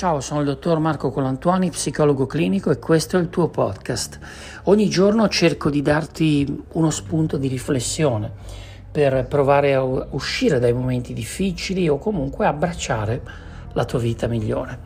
Ciao, 0.00 0.20
sono 0.20 0.40
il 0.40 0.46
dottor 0.46 0.78
Marco 0.78 1.10
Colantuani, 1.10 1.68
psicologo 1.68 2.24
clinico 2.24 2.70
e 2.70 2.78
questo 2.78 3.18
è 3.18 3.20
il 3.20 3.28
tuo 3.28 3.48
podcast. 3.48 4.18
Ogni 4.64 4.88
giorno 4.88 5.28
cerco 5.28 5.68
di 5.68 5.82
darti 5.82 6.64
uno 6.72 6.88
spunto 6.88 7.36
di 7.36 7.48
riflessione 7.48 8.32
per 8.90 9.26
provare 9.26 9.74
a 9.74 9.82
uscire 9.82 10.58
dai 10.58 10.72
momenti 10.72 11.12
difficili 11.12 11.86
o 11.86 11.98
comunque 11.98 12.46
abbracciare 12.46 13.20
la 13.74 13.84
tua 13.84 13.98
vita 13.98 14.26
migliore. 14.26 14.78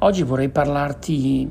Oggi 0.00 0.22
vorrei 0.22 0.50
parlarti 0.50 1.48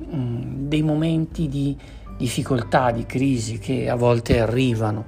dei 0.67 0.83
momenti 0.83 1.49
di 1.49 1.75
difficoltà, 2.17 2.91
di 2.91 3.07
crisi 3.07 3.57
che 3.57 3.89
a 3.89 3.95
volte 3.95 4.39
arrivano. 4.39 5.05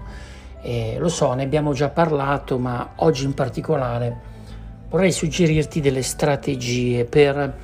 E 0.63 0.97
lo 0.97 1.09
so, 1.09 1.31
ne 1.33 1.43
abbiamo 1.43 1.73
già 1.73 1.89
parlato, 1.89 2.57
ma 2.57 2.93
oggi 2.95 3.23
in 3.25 3.35
particolare 3.35 4.28
vorrei 4.89 5.11
suggerirti 5.11 5.81
delle 5.81 6.01
strategie 6.01 7.05
per 7.05 7.57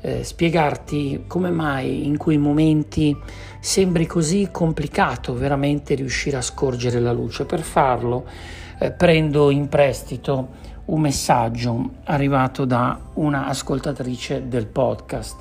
eh, 0.00 0.22
spiegarti 0.22 1.24
come 1.26 1.50
mai 1.50 2.06
in 2.06 2.16
quei 2.16 2.38
momenti 2.38 3.16
sembri 3.60 4.06
così 4.06 4.48
complicato 4.52 5.34
veramente 5.34 5.94
riuscire 5.94 6.36
a 6.36 6.42
scorgere 6.42 7.00
la 7.00 7.12
luce. 7.12 7.44
Per 7.44 7.60
farlo 7.60 8.24
eh, 8.78 8.92
prendo 8.92 9.50
in 9.50 9.68
prestito 9.68 10.66
un 10.86 11.00
messaggio 11.00 11.90
arrivato 12.04 12.64
da 12.64 12.98
una 13.14 13.46
ascoltatrice 13.46 14.48
del 14.48 14.66
podcast, 14.66 15.36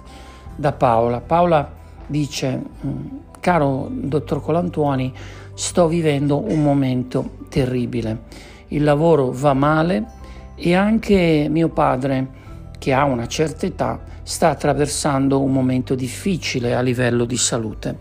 da 0.56 0.73
Paola. 0.73 1.22
Paola 1.22 1.72
dice, 2.08 2.62
mm, 2.86 3.08
caro 3.40 3.88
dottor 3.92 4.42
Colantuoni, 4.42 5.14
sto 5.54 5.88
vivendo 5.88 6.44
un 6.44 6.64
momento 6.64 7.30
terribile. 7.50 8.23
Il 8.70 8.84
lavoro 8.84 9.31
va 9.31 9.54
male 9.54 10.17
e 10.60 10.74
anche 10.74 11.48
mio 11.50 11.70
padre, 11.70 12.46
che 12.80 12.92
ha 12.92 13.06
una 13.06 13.28
certa 13.28 13.68
età, 13.68 14.02
sta 14.23 14.50
attraversando 14.50 15.42
un 15.42 15.52
momento 15.52 15.94
difficile 15.94 16.76
a 16.76 16.81
livello 16.81 17.26
di 17.26 17.38
salute. 17.38 17.98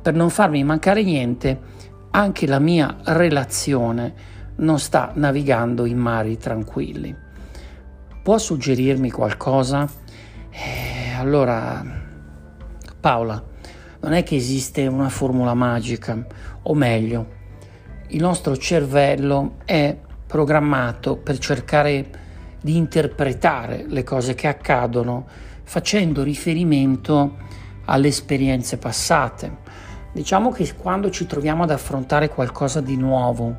Per 0.00 0.14
non 0.14 0.30
farmi 0.30 0.62
mancare 0.62 1.02
niente, 1.02 1.58
anche 2.10 2.46
la 2.46 2.58
mia 2.58 2.98
relazione 3.04 4.14
non 4.56 4.78
sta 4.78 5.10
navigando 5.14 5.86
in 5.86 5.98
mari 5.98 6.36
tranquilli. 6.36 7.14
Può 8.22 8.38
suggerirmi 8.38 9.10
qualcosa? 9.10 9.88
Eh, 10.50 11.14
allora, 11.18 11.84
Paola, 13.00 13.42
non 14.00 14.12
è 14.12 14.22
che 14.22 14.36
esiste 14.36 14.86
una 14.86 15.08
formula 15.08 15.54
magica, 15.54 16.26
o 16.62 16.74
meglio, 16.74 17.34
il 18.08 18.20
nostro 18.20 18.56
cervello 18.56 19.56
è 19.64 19.96
programmato 20.26 21.16
per 21.16 21.38
cercare 21.38 22.10
di 22.60 22.76
interpretare 22.76 23.84
le 23.86 24.02
cose 24.02 24.34
che 24.34 24.48
accadono 24.48 25.26
facendo 25.62 26.22
riferimento 26.22 27.36
alle 27.86 28.08
esperienze 28.08 28.78
passate. 28.78 29.64
Diciamo 30.12 30.50
che 30.50 30.74
quando 30.74 31.10
ci 31.10 31.26
troviamo 31.26 31.62
ad 31.62 31.70
affrontare 31.70 32.28
qualcosa 32.28 32.80
di 32.80 32.96
nuovo, 32.96 33.56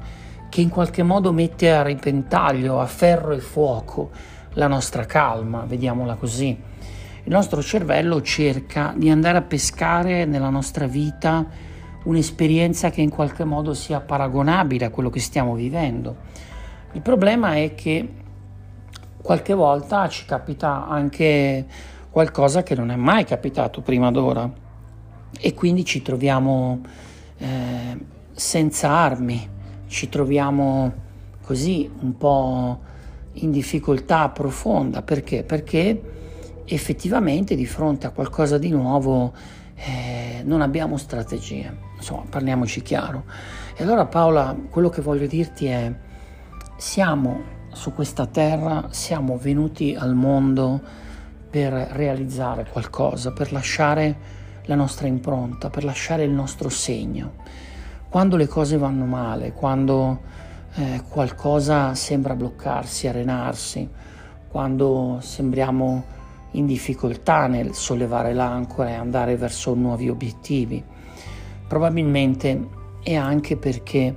che 0.49 0.61
in 0.61 0.69
qualche 0.69 1.03
modo 1.03 1.31
mette 1.31 1.71
a 1.71 1.83
ripentaglio, 1.83 2.79
a 2.79 2.85
ferro 2.85 3.33
e 3.33 3.39
fuoco 3.39 4.11
la 4.53 4.67
nostra 4.67 5.05
calma, 5.05 5.65
vediamola 5.65 6.15
così, 6.15 6.47
il 6.47 7.31
nostro 7.31 7.61
cervello 7.61 8.21
cerca 8.21 8.93
di 8.95 9.09
andare 9.09 9.37
a 9.37 9.41
pescare 9.41 10.25
nella 10.25 10.49
nostra 10.49 10.87
vita 10.87 11.45
un'esperienza 12.03 12.89
che 12.89 13.01
in 13.01 13.09
qualche 13.09 13.43
modo 13.43 13.73
sia 13.73 13.99
paragonabile 13.99 14.85
a 14.85 14.89
quello 14.89 15.09
che 15.09 15.19
stiamo 15.19 15.53
vivendo. 15.53 16.15
Il 16.97 17.03
problema 17.03 17.53
è 17.53 17.75
che 17.75 18.09
qualche 19.21 19.53
volta 19.53 20.09
ci 20.09 20.25
capita 20.25 20.87
anche 20.87 21.63
qualcosa 22.09 22.63
che 22.63 22.73
non 22.73 22.89
è 22.89 22.95
mai 22.95 23.23
capitato 23.23 23.81
prima 23.81 24.09
d'ora 24.09 24.51
e 25.39 25.53
quindi 25.53 25.85
ci 25.85 26.01
troviamo 26.01 26.81
eh, 27.37 27.97
senza 28.31 28.89
armi, 28.89 29.47
ci 29.85 30.09
troviamo 30.09 30.91
così 31.43 31.87
un 31.99 32.17
po' 32.17 32.79
in 33.33 33.51
difficoltà 33.51 34.29
profonda 34.29 35.03
perché? 35.03 35.43
Perché 35.43 36.01
effettivamente 36.65 37.53
di 37.53 37.67
fronte 37.67 38.07
a 38.07 38.09
qualcosa 38.09 38.57
di 38.57 38.71
nuovo 38.71 39.33
eh, 39.75 40.41
non 40.43 40.61
abbiamo 40.61 40.97
strategie, 40.97 41.77
insomma 41.95 42.23
parliamoci 42.27 42.81
chiaro. 42.81 43.25
E 43.75 43.83
allora 43.83 44.07
Paola, 44.07 44.57
quello 44.71 44.89
che 44.89 45.03
voglio 45.03 45.27
dirti 45.27 45.67
è 45.67 46.05
siamo 46.77 47.55
su 47.71 47.91
questa 47.91 48.27
terra, 48.27 48.87
siamo 48.91 49.37
venuti 49.37 49.95
al 49.95 50.13
mondo 50.13 50.79
per 51.49 51.71
realizzare 51.71 52.67
qualcosa, 52.71 53.31
per 53.31 53.51
lasciare 53.51 54.15
la 54.65 54.75
nostra 54.75 55.07
impronta, 55.07 55.71
per 55.71 55.83
lasciare 55.83 56.23
il 56.23 56.29
nostro 56.29 56.69
segno. 56.69 57.33
Quando 58.09 58.35
le 58.35 58.47
cose 58.47 58.77
vanno 58.77 59.05
male, 59.05 59.53
quando 59.53 60.21
eh, 60.75 61.01
qualcosa 61.09 61.95
sembra 61.95 62.35
bloccarsi, 62.35 63.07
arenarsi, 63.07 63.89
quando 64.47 65.17
sembriamo 65.19 66.03
in 66.51 66.67
difficoltà 66.67 67.47
nel 67.47 67.73
sollevare 67.73 68.33
l'ancora 68.33 68.89
e 68.89 68.93
andare 68.93 69.35
verso 69.35 69.73
nuovi 69.73 70.09
obiettivi, 70.09 70.83
probabilmente 71.67 72.69
è 73.01 73.15
anche 73.15 73.57
perché 73.57 74.15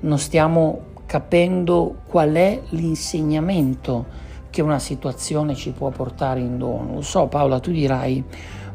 non 0.00 0.18
stiamo 0.18 0.88
capendo 1.10 2.02
qual 2.06 2.34
è 2.34 2.62
l'insegnamento 2.68 4.06
che 4.48 4.62
una 4.62 4.78
situazione 4.78 5.56
ci 5.56 5.72
può 5.72 5.90
portare 5.90 6.38
in 6.38 6.56
dono. 6.56 6.94
Lo 6.94 7.00
so 7.00 7.26
Paola, 7.26 7.58
tu 7.58 7.72
dirai, 7.72 8.22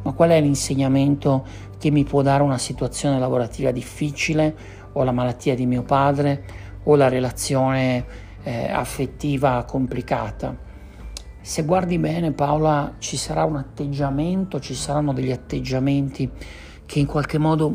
ma 0.01 0.11
qual 0.11 0.31
è 0.31 0.41
l'insegnamento 0.41 1.45
che 1.79 1.91
mi 1.91 2.03
può 2.03 2.21
dare 2.21 2.43
una 2.43 2.57
situazione 2.57 3.19
lavorativa 3.19 3.71
difficile 3.71 4.53
o 4.91 5.03
la 5.05 5.13
malattia 5.13 5.55
di 5.55 5.65
mio 5.65 5.83
padre 5.83 6.43
o 6.83 6.97
la 6.97 7.07
relazione 7.07 8.05
eh, 8.43 8.69
affettiva 8.69 9.63
complicata? 9.63 10.57
Se 11.39 11.63
guardi 11.63 11.97
bene 11.97 12.33
Paola 12.33 12.95
ci 12.97 13.15
sarà 13.15 13.45
un 13.45 13.55
atteggiamento, 13.55 14.59
ci 14.59 14.75
saranno 14.75 15.13
degli 15.13 15.31
atteggiamenti 15.31 16.29
che 16.85 16.99
in 16.99 17.05
qualche 17.05 17.37
modo 17.37 17.73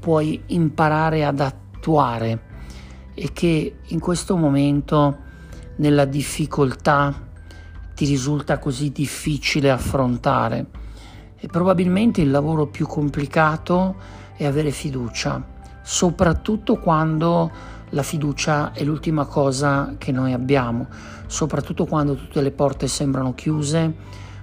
puoi 0.00 0.42
imparare 0.46 1.24
ad 1.24 1.38
attuare 1.38 2.48
e 3.20 3.34
che 3.34 3.80
in 3.84 4.00
questo 4.00 4.34
momento 4.34 5.18
nella 5.76 6.06
difficoltà 6.06 7.14
ti 7.94 8.06
risulta 8.06 8.58
così 8.58 8.92
difficile 8.92 9.70
affrontare. 9.70 10.66
E 11.36 11.46
probabilmente 11.46 12.22
il 12.22 12.30
lavoro 12.30 12.68
più 12.68 12.86
complicato 12.86 13.96
è 14.34 14.46
avere 14.46 14.70
fiducia, 14.70 15.46
soprattutto 15.82 16.78
quando 16.78 17.50
la 17.90 18.02
fiducia 18.02 18.72
è 18.72 18.84
l'ultima 18.84 19.26
cosa 19.26 19.96
che 19.98 20.12
noi 20.12 20.32
abbiamo, 20.32 20.86
soprattutto 21.26 21.84
quando 21.84 22.14
tutte 22.14 22.40
le 22.40 22.52
porte 22.52 22.88
sembrano 22.88 23.34
chiuse, 23.34 23.96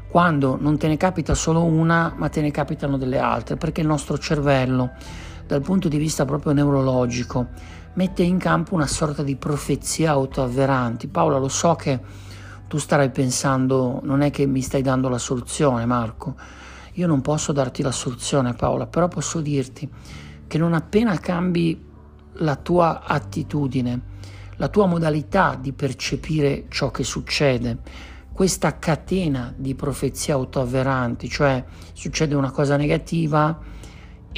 quando 0.08 0.56
non 0.62 0.78
te 0.78 0.88
ne 0.88 0.98
capita 0.98 1.34
solo 1.34 1.64
una, 1.64 2.14
ma 2.16 2.30
te 2.30 2.42
ne 2.42 2.52
capitano 2.52 2.98
delle 2.98 3.18
altre, 3.18 3.56
perché 3.56 3.82
il 3.82 3.88
nostro 3.88 4.20
cervello, 4.20 4.92
dal 5.48 5.62
punto 5.62 5.88
di 5.88 5.98
vista 5.98 6.26
proprio 6.26 6.52
neurologico, 6.52 7.48
mette 7.98 8.22
in 8.22 8.38
campo 8.38 8.76
una 8.76 8.88
sorta 8.88 9.24
di 9.24 9.36
profezie 9.36 10.06
autoavveranti. 10.06 11.08
Paola, 11.08 11.40
lo 11.40 11.48
so 11.48 11.74
che 11.74 12.00
tu 12.68 12.78
starai 12.78 13.10
pensando, 13.10 14.00
non 14.04 14.22
è 14.22 14.30
che 14.30 14.46
mi 14.46 14.62
stai 14.62 14.84
dando 14.84 15.10
la 15.10 15.18
soluzione, 15.18 15.86
Marco. 15.86 16.36
Io 16.94 17.08
non 17.08 17.22
posso 17.22 17.52
darti 17.52 17.82
la 17.82 17.92
soluzione, 17.92 18.54
Paola, 18.54 18.86
però 18.86 19.08
posso 19.08 19.42
dirti 19.42 19.90
che 20.46 20.58
non 20.60 20.74
appena 20.74 21.18
cambi 21.18 21.84
la 22.34 22.56
tua 22.56 23.04
attitudine, 23.04 24.02
la 24.58 24.68
tua 24.68 24.86
modalità 24.86 25.58
di 25.60 25.74
percepire 25.74 26.66
ciò 26.70 26.92
che 26.92 27.04
succede, 27.04 27.80
questa 28.32 28.78
catena 28.78 29.52
di 29.58 29.74
profezie 29.74 30.34
autoavveranti, 30.34 31.28
cioè 31.28 31.64
succede 31.94 32.36
una 32.36 32.52
cosa 32.52 32.78
negativa 32.78 33.58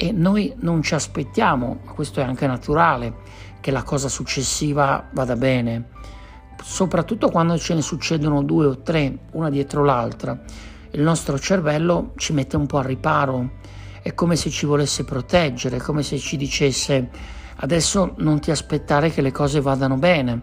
e 0.02 0.12
noi 0.12 0.54
non 0.60 0.82
ci 0.82 0.94
aspettiamo, 0.94 1.80
ma 1.84 1.92
questo 1.92 2.20
è 2.20 2.22
anche 2.22 2.46
naturale, 2.46 3.16
che 3.60 3.70
la 3.70 3.82
cosa 3.82 4.08
successiva 4.08 5.10
vada 5.12 5.36
bene 5.36 5.98
soprattutto 6.62 7.30
quando 7.30 7.58
ce 7.58 7.74
ne 7.74 7.82
succedono 7.82 8.42
due 8.42 8.66
o 8.66 8.78
tre, 8.78 9.18
una 9.32 9.50
dietro 9.50 9.84
l'altra. 9.84 10.38
Il 10.92 11.02
nostro 11.02 11.38
cervello 11.38 12.12
ci 12.16 12.32
mette 12.32 12.56
un 12.56 12.66
po' 12.66 12.78
al 12.78 12.84
riparo, 12.84 13.58
è 14.02 14.14
come 14.14 14.36
se 14.36 14.50
ci 14.50 14.66
volesse 14.66 15.04
proteggere, 15.04 15.76
è 15.76 15.80
come 15.80 16.02
se 16.02 16.18
ci 16.18 16.36
dicesse 16.36 17.08
adesso 17.62 18.14
non 18.18 18.40
ti 18.40 18.50
aspettare 18.50 19.10
che 19.10 19.22
le 19.22 19.32
cose 19.32 19.60
vadano 19.60 19.96
bene. 19.96 20.42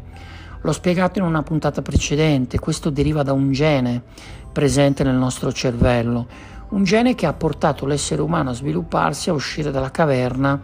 L'ho 0.61 0.71
spiegato 0.71 1.19
in 1.19 1.25
una 1.25 1.43
puntata 1.43 1.81
precedente, 1.81 2.59
questo 2.59 2.89
deriva 2.89 3.23
da 3.23 3.33
un 3.33 3.51
gene 3.51 4.03
presente 4.51 5.03
nel 5.03 5.15
nostro 5.15 5.51
cervello, 5.51 6.27
un 6.69 6.83
gene 6.83 7.15
che 7.15 7.25
ha 7.25 7.33
portato 7.33 7.85
l'essere 7.85 8.21
umano 8.21 8.49
a 8.49 8.53
svilupparsi, 8.53 9.29
a 9.29 9.33
uscire 9.33 9.71
dalla 9.71 9.91
caverna, 9.91 10.59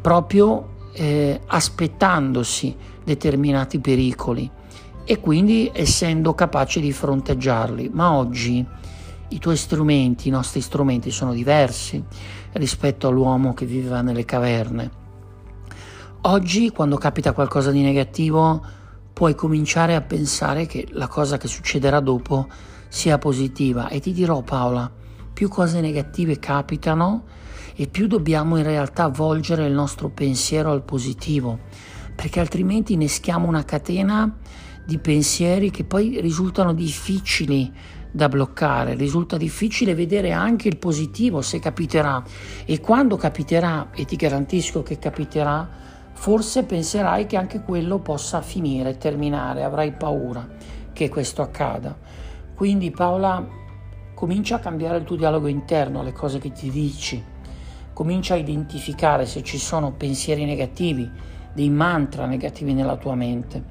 proprio 0.00 0.74
eh, 0.92 1.40
aspettandosi 1.46 2.76
determinati 3.02 3.80
pericoli 3.80 4.50
e 5.04 5.20
quindi 5.20 5.70
essendo 5.72 6.34
capace 6.34 6.80
di 6.80 6.92
fronteggiarli. 6.92 7.90
Ma 7.92 8.12
oggi 8.12 8.64
i 9.28 9.38
tuoi 9.38 9.56
strumenti, 9.56 10.28
i 10.28 10.30
nostri 10.30 10.60
strumenti 10.60 11.10
sono 11.10 11.32
diversi 11.32 12.02
rispetto 12.52 13.08
all'uomo 13.08 13.52
che 13.52 13.66
viveva 13.66 14.00
nelle 14.00 14.24
caverne. 14.24 15.02
Oggi, 16.22 16.70
quando 16.70 16.96
capita 16.96 17.32
qualcosa 17.32 17.70
di 17.70 17.82
negativo, 17.82 18.64
puoi 19.12 19.34
cominciare 19.34 19.94
a 19.94 20.00
pensare 20.00 20.66
che 20.66 20.86
la 20.90 21.06
cosa 21.06 21.36
che 21.36 21.48
succederà 21.48 22.00
dopo 22.00 22.48
sia 22.88 23.18
positiva. 23.18 23.88
E 23.88 24.00
ti 24.00 24.12
dirò, 24.12 24.40
Paola, 24.40 24.90
più 25.34 25.48
cose 25.48 25.80
negative 25.80 26.38
capitano 26.38 27.24
e 27.74 27.88
più 27.88 28.06
dobbiamo 28.06 28.56
in 28.56 28.62
realtà 28.62 29.08
volgere 29.08 29.66
il 29.66 29.72
nostro 29.72 30.08
pensiero 30.08 30.70
al 30.70 30.84
positivo, 30.84 31.58
perché 32.14 32.38
altrimenti 32.38 32.92
inneschiamo 32.92 33.48
una 33.48 33.64
catena 33.64 34.32
di 34.86 34.98
pensieri 34.98 35.70
che 35.70 35.82
poi 35.82 36.20
risultano 36.20 36.72
difficili 36.72 37.72
da 38.12 38.28
bloccare, 38.28 38.94
risulta 38.94 39.36
difficile 39.36 39.92
vedere 39.96 40.30
anche 40.30 40.68
il 40.68 40.76
positivo 40.76 41.42
se 41.42 41.58
capiterà. 41.58 42.22
E 42.64 42.78
quando 42.78 43.16
capiterà, 43.16 43.90
e 43.92 44.04
ti 44.04 44.14
garantisco 44.14 44.84
che 44.84 45.00
capiterà, 45.00 45.68
forse 46.12 46.62
penserai 46.62 47.26
che 47.26 47.36
anche 47.36 47.60
quello 47.60 47.98
possa 47.98 48.40
finire, 48.40 48.98
terminare, 48.98 49.64
avrai 49.64 49.92
paura 49.92 50.46
che 50.92 51.08
questo 51.08 51.42
accada. 51.42 51.98
Quindi 52.54 52.92
Paola, 52.92 53.44
comincia 54.14 54.56
a 54.56 54.60
cambiare 54.60 54.98
il 54.98 55.04
tuo 55.04 55.16
dialogo 55.16 55.48
interno, 55.48 56.02
le 56.02 56.12
cose 56.12 56.38
che 56.38 56.52
ti 56.52 56.70
dici, 56.70 57.22
comincia 57.92 58.34
a 58.34 58.38
identificare 58.38 59.26
se 59.26 59.42
ci 59.42 59.58
sono 59.58 59.92
pensieri 59.92 60.44
negativi, 60.44 61.10
dei 61.52 61.70
mantra 61.70 62.26
negativi 62.26 62.72
nella 62.72 62.96
tua 62.96 63.14
mente, 63.14 63.62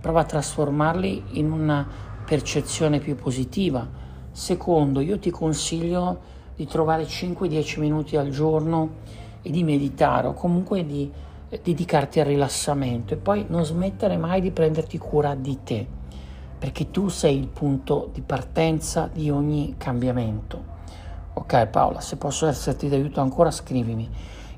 prova 0.00 0.20
a 0.20 0.24
trasformarli 0.24 1.24
in 1.32 1.50
una 1.50 1.86
percezione 2.24 2.98
più 2.98 3.16
positiva. 3.16 3.88
Secondo, 4.30 5.00
io 5.00 5.18
ti 5.18 5.30
consiglio 5.30 6.20
di 6.54 6.66
trovare 6.66 7.04
5-10 7.04 7.80
minuti 7.80 8.16
al 8.16 8.30
giorno 8.30 9.00
e 9.42 9.50
di 9.50 9.64
meditare 9.64 10.28
o 10.28 10.32
comunque 10.34 10.86
di 10.86 11.10
dedicarti 11.62 12.20
al 12.20 12.26
rilassamento. 12.26 13.14
E 13.14 13.16
poi 13.16 13.44
non 13.48 13.64
smettere 13.64 14.16
mai 14.16 14.40
di 14.40 14.50
prenderti 14.50 14.98
cura 14.98 15.34
di 15.34 15.58
te, 15.64 15.86
perché 16.62 16.92
tu 16.92 17.08
sei 17.08 17.36
il 17.36 17.48
punto 17.48 18.08
di 18.12 18.20
partenza 18.20 19.10
di 19.12 19.30
ogni 19.30 19.74
cambiamento. 19.76 20.62
Ok 21.32 21.66
Paola, 21.66 22.00
se 22.00 22.14
posso 22.14 22.46
esserti 22.46 22.88
d'aiuto 22.88 23.20
ancora 23.20 23.50
scrivimi 23.50 24.08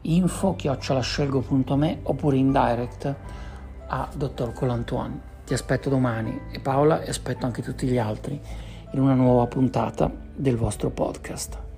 info 0.03 0.55
chiocciolascelgo.me 0.55 2.01
oppure 2.03 2.37
in 2.37 2.53
direct 2.53 3.15
a 3.87 4.07
Dottor 4.15 4.53
Colantuan. 4.53 5.19
Ti 5.47 5.55
aspetto 5.55 5.89
domani 5.89 6.43
e 6.53 6.61
Paola 6.61 7.01
e 7.01 7.09
aspetto 7.09 7.47
anche 7.47 7.63
tutti 7.63 7.87
gli 7.87 7.97
altri 7.97 8.39
in 8.91 9.01
una 9.01 9.15
nuova 9.15 9.47
puntata 9.47 10.11
del 10.35 10.59
vostro 10.59 10.91
podcast. 10.91 11.74